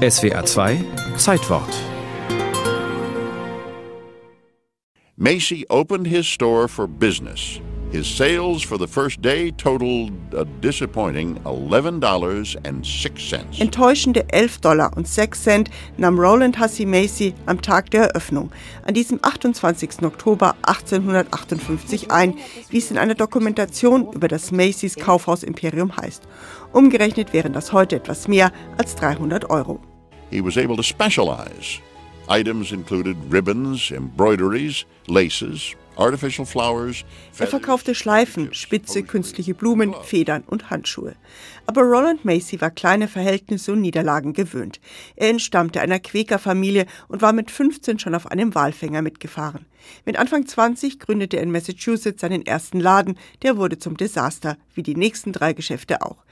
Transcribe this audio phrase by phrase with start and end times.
[0.00, 0.82] SWR 2
[1.18, 1.68] Zeitwort
[5.18, 7.60] Macy opened his store for business.
[7.92, 13.60] His sales for the first day totaled a disappointing $11.06.
[13.60, 15.68] Enttäuschende 11 Dollar und 6 Cent
[15.98, 18.50] nahm Roland Hussey Macy am Tag der Eröffnung,
[18.86, 20.02] an diesem 28.
[20.02, 22.38] Oktober 1858 ein,
[22.70, 26.22] wie es in einer Dokumentation über das Macy's Kaufhaus Imperium heißt.
[26.72, 29.78] Umgerechnet wären das heute etwas mehr als 300 Euro.
[30.30, 31.80] He was able to specialize.
[32.28, 35.74] Items included ribbons, embroideries, laces.
[37.38, 41.14] Er verkaufte Schleifen, Spitze, künstliche Blumen, Federn und Handschuhe.
[41.66, 44.80] Aber Roland Macy war kleine Verhältnisse und Niederlagen gewöhnt.
[45.14, 49.66] Er entstammte einer Quäkerfamilie und war mit 15 schon auf einem Walfänger mitgefahren.
[50.06, 54.82] Mit Anfang 20 gründete er in Massachusetts seinen ersten Laden, der wurde zum Desaster, wie
[54.82, 56.24] die nächsten drei Geschäfte auch.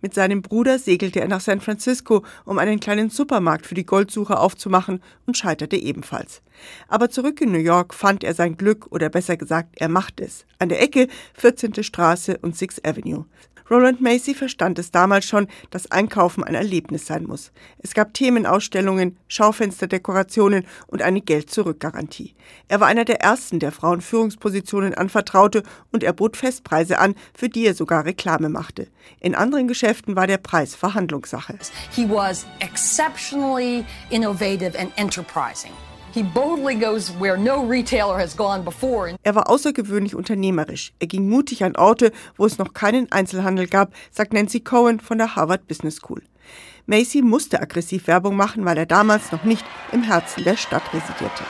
[0.00, 4.40] Mit seinem Bruder segelte er nach San Francisco, um einen kleinen Supermarkt für die Goldsucher
[4.40, 6.42] aufzumachen und scheiterte ebenfalls.
[6.88, 10.44] Aber zurück in New York fand er sein Glück oder besser gesagt, er macht es.
[10.58, 11.82] An der Ecke 14.
[11.82, 13.24] Straße und 6th Avenue.
[13.70, 17.50] Roland Macy verstand es damals schon, dass Einkaufen ein Erlebnis sein muss.
[17.78, 22.34] Es gab Themenausstellungen, Schaufensterdekorationen und eine Geld-Zurück-Garantie.
[22.68, 27.48] Er war einer der ersten, der Frauen Führungspositionen anvertraute und er bot Festpreise an, für
[27.48, 28.88] die er sogar Reklame machte.
[29.18, 31.58] In anderen Geschäften war der Preis Verhandlungssache.
[31.90, 35.72] He was exceptionally innovative and enterprising.
[39.22, 40.94] Er war außergewöhnlich unternehmerisch.
[40.98, 45.18] Er ging mutig an Orte, wo es noch keinen Einzelhandel gab, sagt Nancy Cohen von
[45.18, 46.22] der Harvard Business School.
[46.86, 51.44] Macy musste aggressiv Werbung machen, weil er damals noch nicht im Herzen der Stadt residierte.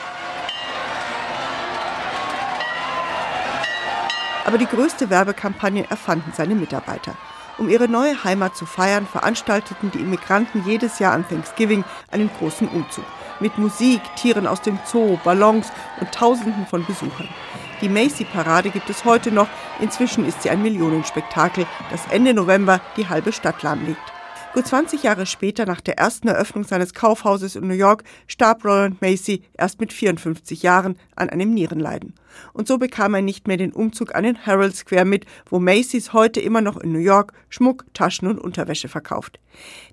[4.45, 7.15] Aber die größte Werbekampagne erfanden seine Mitarbeiter.
[7.57, 12.67] Um ihre neue Heimat zu feiern, veranstalteten die Immigranten jedes Jahr an Thanksgiving einen großen
[12.67, 13.05] Umzug
[13.39, 17.29] mit Musik, Tieren aus dem Zoo, Ballons und Tausenden von Besuchern.
[17.81, 19.47] Die Macy-Parade gibt es heute noch.
[19.79, 24.16] Inzwischen ist sie ein Millionenspektakel, das Ende November die halbe Stadt lahmlegt.
[24.57, 28.99] Gut 20 Jahre später, nach der ersten Eröffnung seines Kaufhauses in New York, starb Roland
[29.03, 32.15] Macy erst mit 54 Jahren an einem Nierenleiden.
[32.53, 36.11] Und so bekam er nicht mehr den Umzug an den Herald Square mit, wo Macy's
[36.11, 39.39] heute immer noch in New York Schmuck, Taschen und Unterwäsche verkauft.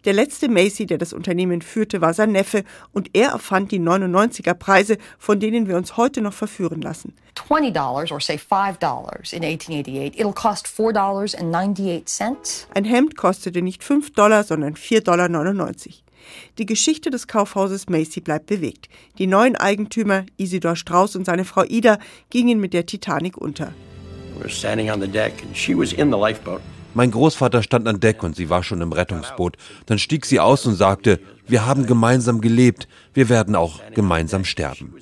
[0.05, 4.55] Der letzte Macy, der das Unternehmen führte, war sein Neffe und er erfand die 99er
[4.55, 7.15] Preise, von denen wir uns heute noch verführen lassen.
[7.35, 12.67] $20 or say $5 in 1888, it'll cost $4.98.
[12.75, 15.73] Ein Hemd kostete nicht 5 Dollar, sondern 4,99 Dollar.
[16.59, 18.89] Die Geschichte des Kaufhauses Macy bleibt bewegt.
[19.19, 21.99] Die neuen Eigentümer, Isidor Strauss und seine Frau Ida,
[22.31, 23.75] gingen mit der Titanic unter.
[26.95, 29.57] Mein Großvater stand an Deck und sie war schon im Rettungsboot.
[29.87, 34.95] Dann stieg sie aus und sagte, wir haben gemeinsam gelebt, wir werden auch gemeinsam sterben.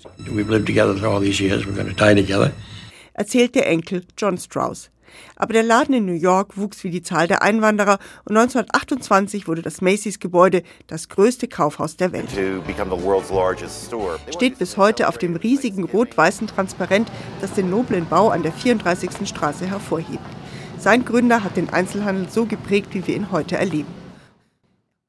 [3.12, 4.91] Erzählt der Enkel John Strauss.
[5.36, 9.62] Aber der Laden in New York wuchs wie die Zahl der Einwanderer und 1928 wurde
[9.62, 12.30] das Macy's Gebäude das größte Kaufhaus der Welt.
[14.30, 19.28] Steht bis heute auf dem riesigen rot-weißen Transparent, das den noblen Bau an der 34.
[19.28, 20.20] Straße hervorhebt.
[20.78, 24.01] Sein Gründer hat den Einzelhandel so geprägt, wie wir ihn heute erleben.